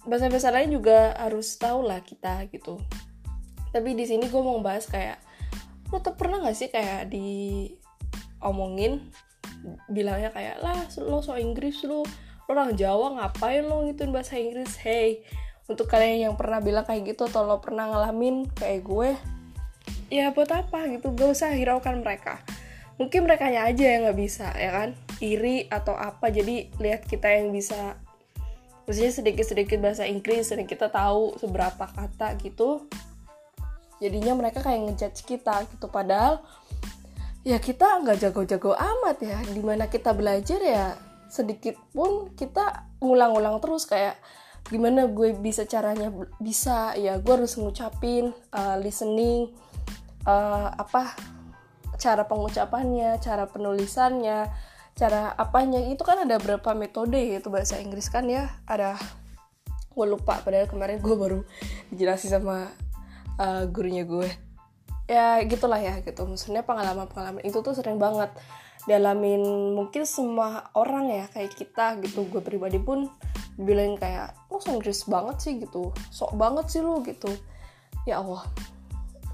Bahasa-bahasa 0.00 0.48
lain 0.48 0.72
juga 0.72 1.12
harus 1.20 1.60
tahu 1.60 1.84
lah 1.84 2.00
kita 2.00 2.48
gitu 2.48 2.80
tapi 3.70 3.94
di 3.94 4.04
sini 4.06 4.26
gue 4.26 4.42
mau 4.42 4.58
bahas 4.62 4.86
kayak 4.86 5.18
lo 5.90 5.98
tuh 5.98 6.14
pernah 6.14 6.42
gak 6.42 6.54
sih 6.54 6.70
kayak 6.70 7.10
diomongin 7.10 9.02
bilangnya 9.90 10.30
kayak 10.30 10.62
lah 10.62 10.86
lo 11.02 11.20
so 11.20 11.34
Inggris 11.36 11.82
lo 11.84 12.06
lo 12.46 12.50
orang 12.50 12.74
Jawa 12.74 13.14
ngapain 13.18 13.62
lo 13.62 13.86
ngituin 13.86 14.10
bahasa 14.10 14.34
Inggris? 14.34 14.74
Hey 14.78 15.22
untuk 15.70 15.86
kalian 15.86 16.30
yang 16.30 16.34
pernah 16.34 16.58
bilang 16.58 16.82
kayak 16.82 17.14
gitu 17.14 17.30
atau 17.30 17.46
lo 17.46 17.62
pernah 17.62 17.86
ngalamin 17.86 18.50
kayak 18.58 18.82
gue 18.82 19.14
ya 20.10 20.34
buat 20.34 20.50
apa 20.50 20.90
gitu 20.90 21.14
gak 21.14 21.30
usah 21.30 21.54
hiraukan 21.54 22.02
mereka. 22.02 22.42
Mungkin 22.98 23.24
mereka 23.24 23.48
aja 23.48 23.72
yang 23.72 24.04
nggak 24.04 24.18
bisa 24.18 24.50
ya 24.58 24.74
kan? 24.74 24.92
Iri 25.22 25.70
atau 25.70 25.96
apa 25.96 26.28
jadi 26.28 26.68
lihat 26.82 27.06
kita 27.06 27.32
yang 27.32 27.54
bisa. 27.54 27.96
Maksudnya 28.84 29.12
sedikit-sedikit 29.14 29.78
bahasa 29.78 30.04
Inggris 30.04 30.50
dan 30.50 30.66
kita 30.66 30.90
tahu 30.90 31.38
seberapa 31.38 31.86
kata 31.86 32.34
gitu 32.42 32.90
jadinya 34.00 34.32
mereka 34.34 34.64
kayak 34.64 34.90
ngejudge 34.90 35.22
kita 35.28 35.68
gitu. 35.68 35.86
Padahal 35.92 36.40
ya 37.44 37.60
kita 37.60 38.00
nggak 38.02 38.18
jago-jago 38.18 38.72
amat 38.74 39.16
ya. 39.22 39.38
Di 39.44 39.60
mana 39.60 39.86
kita 39.86 40.16
belajar 40.16 40.58
ya 40.58 40.96
sedikit 41.30 41.76
pun 41.92 42.32
kita 42.34 42.88
ngulang-ulang 42.98 43.60
terus. 43.60 43.84
Kayak 43.84 44.18
gimana 44.66 45.06
gue 45.06 45.36
bisa 45.36 45.68
caranya 45.68 46.10
bisa 46.40 46.96
ya 46.96 47.16
gue 47.20 47.32
harus 47.32 47.56
ngucapin 47.56 48.32
uh, 48.52 48.76
listening 48.80 49.52
uh, 50.28 50.68
apa 50.76 51.16
cara 51.96 52.28
pengucapannya 52.28 53.20
cara 53.20 53.44
penulisannya 53.46 54.48
cara 54.96 55.36
apanya. 55.36 55.80
Itu 55.84 56.02
kan 56.08 56.24
ada 56.24 56.40
berapa 56.40 56.72
metode 56.72 57.20
itu 57.36 57.48
bahasa 57.52 57.76
Inggris 57.76 58.08
kan 58.08 58.24
ya. 58.26 58.48
Ada 58.64 58.96
gue 59.90 60.06
lupa 60.08 60.40
padahal 60.40 60.64
kemarin 60.70 61.02
gue 61.02 61.16
baru 61.18 61.40
dijelasin 61.92 62.32
sama 62.40 62.72
uh, 63.40 63.64
gurunya 63.72 64.04
gue. 64.04 64.28
Ya 65.08 65.40
gitulah 65.48 65.80
ya 65.80 66.04
gitu. 66.04 66.28
Maksudnya 66.28 66.62
pengalaman-pengalaman 66.62 67.42
itu 67.42 67.64
tuh 67.64 67.72
sering 67.74 67.96
banget 67.96 68.30
dalamin 68.88 69.42
mungkin 69.76 70.08
semua 70.08 70.70
orang 70.76 71.08
ya 71.10 71.24
kayak 71.32 71.56
kita 71.56 71.98
gitu. 72.04 72.28
Gue 72.28 72.44
pribadi 72.44 72.78
pun 72.78 73.08
bilang 73.58 73.96
kayak 73.98 74.36
lo 74.52 74.60
oh, 74.60 74.62
Inggris 74.70 75.08
banget 75.08 75.36
sih 75.40 75.52
gitu. 75.58 75.90
Sok 76.12 76.36
banget 76.36 76.68
sih 76.70 76.84
lo 76.84 77.00
gitu. 77.02 77.32
Ya 78.04 78.22
Allah. 78.22 78.46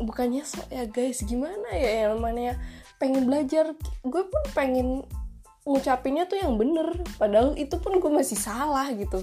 Bukannya 0.00 0.46
so 0.46 0.62
ya 0.72 0.88
guys. 0.88 1.20
Gimana 1.26 1.74
ya 1.76 2.06
yang 2.06 2.16
namanya 2.16 2.56
pengen 2.96 3.28
belajar. 3.28 3.76
Gue 4.00 4.24
pun 4.24 4.42
pengen 4.56 5.04
ngucapinnya 5.68 6.24
tuh 6.24 6.40
yang 6.40 6.56
bener. 6.56 7.04
Padahal 7.20 7.52
itu 7.60 7.76
pun 7.76 8.00
gue 8.00 8.12
masih 8.12 8.38
salah 8.40 8.88
gitu. 8.96 9.20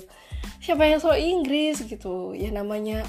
Siapa 0.61 0.85
yang 0.85 1.01
so 1.01 1.09
Inggris 1.17 1.81
gitu. 1.81 2.37
Ya 2.37 2.53
namanya 2.53 3.01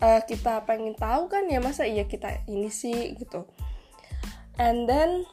uh, 0.00 0.20
kita 0.24 0.64
pengen 0.64 0.96
tahu 0.96 1.28
kan 1.30 1.46
ya 1.46 1.60
masa 1.60 1.84
iya 1.84 2.08
kita 2.08 2.44
ini 2.48 2.72
sih 2.72 3.14
gitu. 3.16 3.46
And 4.60 4.84
then 4.88 5.24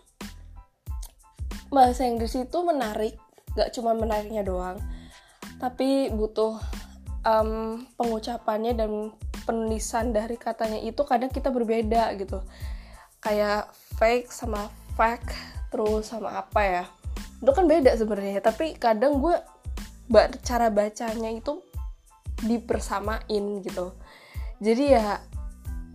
bahasa 1.67 2.07
Inggris 2.07 2.36
itu 2.36 2.57
menarik 2.63 3.19
gak 3.57 3.75
cuma 3.75 3.91
menariknya 3.91 4.45
doang 4.45 4.79
tapi 5.57 6.13
butuh 6.13 6.62
um, 7.25 7.83
pengucapannya 7.97 8.77
dan 8.77 9.12
penulisan 9.43 10.13
dari 10.13 10.38
katanya 10.38 10.77
itu 10.79 11.01
kadang 11.03 11.33
kita 11.33 11.50
berbeda 11.50 12.13
gitu. 12.21 12.45
Kayak 13.19 13.74
fake 13.97 14.29
sama 14.29 14.69
fact 14.95 15.33
terus 15.74 16.07
sama 16.07 16.39
apa 16.39 16.62
ya. 16.63 16.83
Itu 17.41 17.51
kan 17.51 17.65
beda 17.65 17.97
sebenarnya 17.97 18.39
tapi 18.39 18.77
kadang 18.77 19.19
gue 19.19 19.36
cara 20.45 20.71
bacanya 20.71 21.33
itu 21.33 21.59
dipersamain 22.45 23.65
gitu 23.65 23.97
jadi 24.57 24.83
ya 24.97 25.07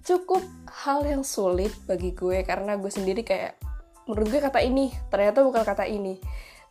cukup 0.02 0.42
hal 0.66 1.06
yang 1.06 1.22
sulit 1.22 1.70
bagi 1.86 2.14
gue 2.14 2.42
karena 2.42 2.74
gue 2.78 2.90
sendiri 2.90 3.22
kayak 3.22 3.58
menurut 4.06 4.34
gue 4.34 4.40
kata 4.42 4.60
ini 4.62 4.90
ternyata 5.10 5.42
bukan 5.46 5.62
kata 5.62 5.86
ini. 5.86 6.18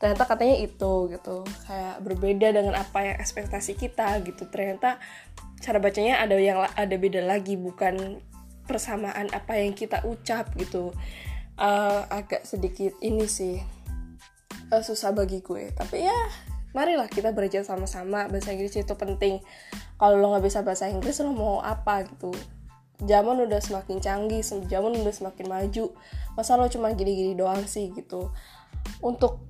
Ternyata 0.01 0.25
katanya 0.25 0.57
itu 0.57 0.93
gitu. 1.13 1.45
Kayak 1.69 2.01
berbeda 2.01 2.48
dengan 2.50 2.74
apa 2.74 3.05
yang 3.05 3.15
ekspektasi 3.21 3.77
kita 3.77 4.17
gitu. 4.25 4.50
Ternyata 4.50 4.98
cara 5.62 5.77
bacanya 5.77 6.17
ada 6.25 6.33
yang 6.41 6.57
ada 6.57 6.95
beda 6.98 7.21
lagi 7.21 7.53
bukan 7.53 8.17
persamaan 8.65 9.29
apa 9.29 9.62
yang 9.62 9.77
kita 9.77 10.01
ucap 10.10 10.50
gitu. 10.57 10.89
Uh, 11.62 12.01
agak 12.10 12.50
sedikit 12.50 12.98
ini 13.05 13.29
sih 13.29 13.62
uh, 14.74 14.81
susah 14.81 15.13
bagi 15.13 15.45
gue. 15.45 15.69
Tapi 15.69 16.01
ya 16.01 16.19
marilah 16.74 17.05
kita 17.05 17.29
belajar 17.29 17.62
sama-sama. 17.62 18.25
Bahasa 18.25 18.57
Inggris 18.57 18.74
itu 18.74 18.98
penting 18.98 19.38
kalau 20.01 20.17
lo 20.17 20.34
nggak 20.34 20.50
bisa 20.50 20.65
bahasa 20.65 20.89
Inggris 20.89 21.22
lo 21.22 21.29
mau 21.29 21.62
apa 21.62 22.01
gitu? 22.10 22.34
Zaman 23.05 23.46
udah 23.46 23.62
semakin 23.62 24.01
canggih 24.01 24.41
zaman 24.41 24.98
udah 24.98 25.13
semakin 25.13 25.46
maju. 25.46 25.93
Masa 26.33 26.57
lo 26.57 26.66
cuma 26.74 26.90
gini-gini 26.98 27.37
doang 27.37 27.61
sih 27.70 27.94
gitu. 27.94 28.33
Untuk 29.05 29.46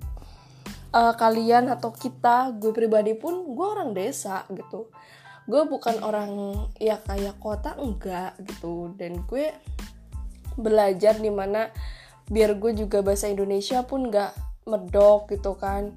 uh, 0.92 1.16
kalian 1.16 1.72
atau 1.72 1.96
kita 1.96 2.52
gue 2.60 2.76
pribadi 2.76 3.16
pun 3.16 3.56
gue 3.56 3.64
orang 3.64 3.96
desa 3.96 4.44
gitu. 4.52 4.92
Gue 5.48 5.64
bukan 5.72 6.04
orang 6.04 6.52
ya 6.84 7.00
kayak 7.00 7.40
kota 7.40 7.80
enggak 7.80 8.36
gitu. 8.44 8.92
Dan 9.00 9.24
gue 9.24 9.56
belajar 10.60 11.16
di 11.16 11.32
mana 11.32 11.72
biar 12.28 12.60
gue 12.60 12.76
juga 12.76 13.00
bahasa 13.00 13.32
Indonesia 13.32 13.88
pun 13.88 14.12
nggak 14.12 14.68
medok 14.68 15.32
gitu 15.32 15.56
kan. 15.56 15.96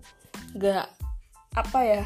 Nggak 0.54 0.86
apa 1.58 1.80
ya 1.82 2.02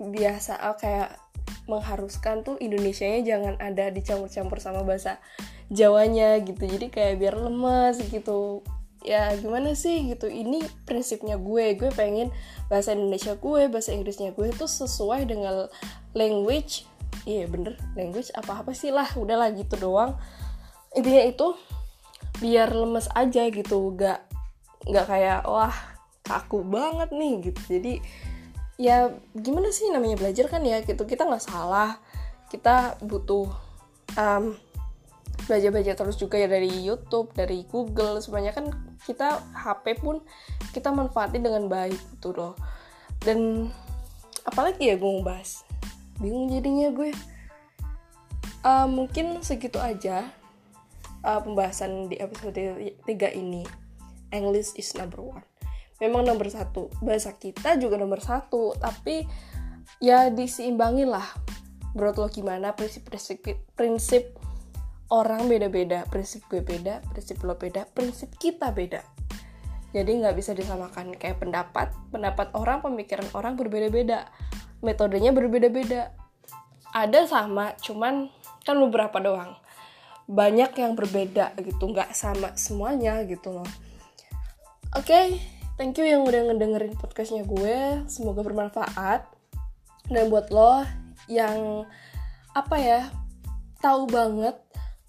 biasa 0.00 0.56
kayak 0.80 1.25
mengharuskan 1.66 2.46
tuh 2.46 2.56
Indonesianya 2.62 3.26
jangan 3.26 3.54
ada 3.58 3.90
dicampur-campur 3.90 4.58
sama 4.62 4.86
bahasa 4.86 5.18
Jawanya 5.66 6.38
gitu. 6.46 6.62
Jadi 6.62 6.94
kayak 6.94 7.18
biar 7.18 7.34
lemes 7.42 7.98
gitu. 8.06 8.62
Ya 9.02 9.34
gimana 9.34 9.74
sih 9.74 10.14
gitu. 10.14 10.30
Ini 10.30 10.62
prinsipnya 10.86 11.38
gue. 11.38 11.74
Gue 11.74 11.90
pengen 11.90 12.30
bahasa 12.70 12.94
Indonesia 12.94 13.34
gue 13.34 13.66
bahasa 13.66 13.90
Inggrisnya 13.90 14.30
gue 14.30 14.50
itu 14.50 14.66
sesuai 14.66 15.26
dengan 15.26 15.66
language. 16.14 16.86
Iya 17.26 17.50
bener. 17.50 17.74
Language 17.98 18.30
apa 18.38 18.62
apa 18.62 18.70
sih 18.78 18.94
lah. 18.94 19.10
Udahlah 19.18 19.50
gitu 19.58 19.74
doang. 19.74 20.14
Intinya 20.94 21.22
itu 21.26 21.58
biar 22.38 22.70
lemes 22.70 23.10
aja 23.10 23.50
gitu. 23.50 23.90
Gak 23.98 24.22
nggak 24.86 25.06
kayak 25.10 25.40
wah 25.50 25.74
kaku 26.22 26.62
banget 26.62 27.10
nih 27.10 27.50
gitu. 27.50 27.60
Jadi 27.66 27.92
ya 28.76 29.08
gimana 29.32 29.72
sih 29.72 29.88
namanya 29.88 30.20
belajar 30.20 30.52
kan 30.52 30.60
ya 30.60 30.84
gitu 30.84 31.08
kita 31.08 31.24
nggak 31.24 31.44
salah 31.44 31.96
kita 32.52 33.00
butuh 33.00 33.48
um, 34.20 34.54
belajar-belajar 35.44 35.94
terus 35.94 36.16
juga 36.16 36.40
ya 36.40 36.48
dari 36.48 36.72
YouTube, 36.72 37.30
dari 37.36 37.68
Google, 37.68 38.18
semuanya 38.24 38.56
kan 38.56 38.72
kita 39.04 39.44
HP 39.52 40.00
pun 40.00 40.24
kita 40.72 40.90
manfaatin 40.90 41.44
dengan 41.44 41.68
baik 41.68 42.00
gitu 42.18 42.32
loh. 42.32 42.54
Dan 43.20 43.70
apalagi 44.48 44.90
ya 44.90 44.96
gue 44.96 45.06
mau 45.06 45.22
bahas, 45.22 45.62
bingung 46.18 46.50
jadinya 46.50 46.88
gue. 46.90 47.12
Uh, 48.66 48.88
mungkin 48.90 49.38
segitu 49.46 49.78
aja 49.78 50.26
uh, 51.22 51.38
pembahasan 51.38 52.10
di 52.10 52.18
episode 52.18 52.58
3 53.06 53.06
ini. 53.38 53.62
English 54.34 54.74
is 54.74 54.90
number 54.98 55.22
one. 55.22 55.46
Memang 55.96 56.28
nomor 56.28 56.48
satu, 56.52 56.92
bahasa 57.00 57.32
kita 57.36 57.80
juga 57.80 57.96
nomor 57.96 58.20
satu, 58.20 58.76
tapi 58.76 59.24
ya 60.00 60.28
diseimbangin 60.28 61.08
lah. 61.08 61.24
Menurut 61.96 62.16
lo 62.20 62.28
gimana 62.28 62.76
prinsip-prinsip 62.76 63.72
prinsip 63.72 64.36
orang 65.08 65.48
beda-beda? 65.48 66.04
Prinsip 66.12 66.44
gue 66.52 66.60
beda 66.60 67.00
prinsip 67.08 67.40
lo 67.40 67.56
beda 67.56 67.88
prinsip 67.88 68.36
kita 68.36 68.68
beda. 68.76 69.00
Jadi 69.96 70.10
nggak 70.20 70.36
bisa 70.36 70.52
disamakan 70.52 71.16
kayak 71.16 71.40
pendapat. 71.40 71.88
Pendapat 72.12 72.52
orang 72.52 72.84
pemikiran 72.84 73.24
orang 73.32 73.56
berbeda-beda. 73.56 74.28
Metodenya 74.84 75.32
berbeda-beda. 75.32 76.12
Ada 76.92 77.24
sama 77.24 77.72
cuman 77.80 78.28
kan 78.60 78.76
beberapa 78.76 79.16
doang. 79.16 79.56
Banyak 80.28 80.76
yang 80.76 80.92
berbeda 80.92 81.56
gitu. 81.64 81.88
Nggak 81.88 82.12
sama 82.12 82.52
semuanya 82.60 83.24
gitu 83.24 83.56
loh. 83.56 83.68
Oke 84.92 85.08
okay, 85.08 85.55
thank 85.76 86.00
you 86.00 86.08
yang 86.08 86.24
udah 86.24 86.50
ngedengerin 86.50 86.96
podcastnya 86.96 87.44
gue. 87.44 88.02
Semoga 88.08 88.40
bermanfaat. 88.40 89.28
Dan 90.08 90.32
buat 90.32 90.48
lo 90.48 90.82
yang 91.28 91.84
apa 92.56 92.76
ya 92.80 93.00
tahu 93.84 94.08
banget 94.08 94.56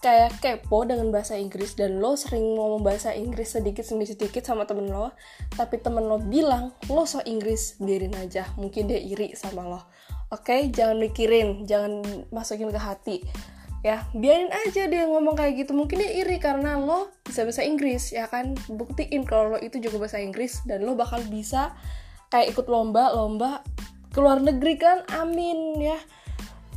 kayak 0.03 0.37
kepo 0.43 0.85
dengan 0.85 1.09
bahasa 1.09 1.39
Inggris 1.39 1.73
dan 1.73 1.97
lo 2.03 2.13
sering 2.13 2.53
ngomong 2.53 2.85
bahasa 2.85 3.15
Inggris 3.15 3.55
sedikit 3.57 3.81
demi 3.87 4.05
sedikit 4.05 4.45
sama 4.45 4.67
temen 4.69 4.85
lo 4.93 5.09
tapi 5.57 5.81
temen 5.81 6.05
lo 6.05 6.21
bilang 6.21 6.69
lo 6.85 7.07
so 7.09 7.17
Inggris 7.25 7.81
biarin 7.81 8.13
aja 8.13 8.45
mungkin 8.59 8.89
dia 8.89 8.99
iri 9.01 9.33
sama 9.33 9.65
lo. 9.65 9.81
Oke 10.33 10.43
okay? 10.43 10.61
jangan 10.73 10.97
mikirin 10.99 11.63
jangan 11.63 12.03
masukin 12.29 12.69
ke 12.69 12.77
hati 12.81 13.17
ya 13.85 14.05
biarin 14.13 14.49
aja 14.49 14.89
dia 14.89 15.03
ngomong 15.05 15.37
kayak 15.37 15.65
gitu. 15.65 15.71
Mungkin 15.77 16.01
dia 16.01 16.11
iri 16.17 16.37
karena 16.41 16.77
lo 16.77 17.13
bisa 17.21 17.45
bahasa 17.45 17.63
Inggris 17.63 18.13
ya 18.13 18.25
kan? 18.29 18.57
Buktiin 18.69 19.23
kalau 19.23 19.55
lo 19.55 19.57
itu 19.61 19.77
juga 19.77 20.01
bahasa 20.07 20.17
Inggris 20.21 20.65
dan 20.65 20.83
lo 20.83 20.97
bakal 20.97 21.21
bisa 21.29 21.77
kayak 22.33 22.57
ikut 22.57 22.67
lomba 22.67 23.13
lomba 23.13 23.61
ke 24.11 24.19
luar 24.19 24.41
negeri 24.41 24.73
kan? 24.77 25.05
Amin 25.13 25.77
ya. 25.77 25.97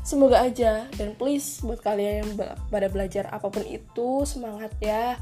Semoga 0.05 0.45
aja. 0.45 0.89
Dan 0.97 1.17
please 1.17 1.61
buat 1.65 1.81
kalian 1.81 2.25
yang 2.25 2.31
pada 2.69 2.89
belajar 2.89 3.29
apa 3.33 3.49
pun 3.49 3.65
itu 3.65 4.25
semangat 4.29 4.73
ya. 4.81 5.17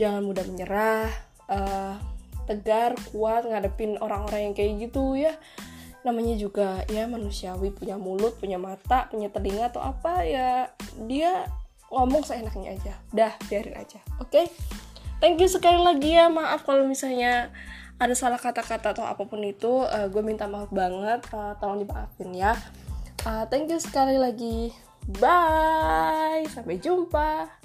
Jangan 0.00 0.24
mudah 0.24 0.44
menyerah 0.48 1.10
uh, 1.52 1.94
tegar 2.46 2.98
kuat 3.14 3.46
ngadepin 3.46 3.98
orang-orang 4.02 4.50
yang 4.50 4.54
kayak 4.54 4.72
gitu 4.88 5.14
ya 5.14 5.38
namanya 6.02 6.34
juga 6.34 6.82
ya 6.90 7.06
manusiawi 7.06 7.70
punya 7.70 7.94
mulut 7.94 8.34
punya 8.38 8.58
mata 8.58 9.06
punya 9.06 9.30
telinga 9.30 9.70
atau 9.70 9.82
apa 9.82 10.26
ya 10.26 10.70
dia 11.06 11.46
ngomong 11.92 12.24
seenaknya 12.24 12.74
aja. 12.74 12.94
Dah 13.12 13.32
biarin 13.46 13.76
aja. 13.76 14.00
Oke? 14.18 14.28
Okay? 14.42 14.46
thank 15.22 15.38
you 15.38 15.46
sekali 15.46 15.78
lagi 15.78 16.18
ya 16.18 16.26
maaf 16.26 16.66
kalau 16.66 16.82
misalnya 16.82 17.54
ada 18.02 18.18
salah 18.18 18.40
kata-kata 18.40 18.98
atau 18.98 19.06
apa 19.06 19.22
pun 19.22 19.38
itu. 19.46 19.86
Uh, 19.86 20.10
gue 20.10 20.24
minta 20.26 20.50
maaf 20.50 20.74
banget. 20.74 21.22
Uh, 21.30 21.54
tolong 21.62 21.86
dimaafin 21.86 22.34
ya. 22.34 22.58
Uh, 23.22 23.46
thank 23.46 23.70
you 23.70 23.78
sekali 23.78 24.18
lagi. 24.18 24.74
Bye. 25.22 26.42
Sampai 26.50 26.82
jumpa 26.82 27.61